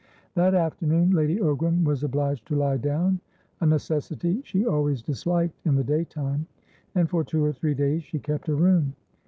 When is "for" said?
7.07-7.23